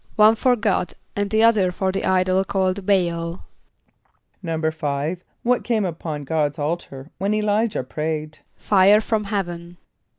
=One 0.15 0.33
for 0.33 0.55
God, 0.55 0.93
and 1.15 1.29
the 1.29 1.43
other 1.43 1.71
for 1.71 1.91
the 1.91 2.05
idol 2.05 2.43
called 2.43 2.87
B[=a]´al.= 2.87 3.43
=5.= 4.43 5.19
What 5.43 5.63
came 5.63 5.85
upon 5.85 6.23
God's 6.23 6.57
altar 6.57 7.11
when 7.19 7.35
[+E] 7.35 7.41
l[=i]´jah 7.43 7.87
prayed? 7.87 8.39
=Fire 8.55 8.99
from 8.99 9.25
heaven. 9.25 9.77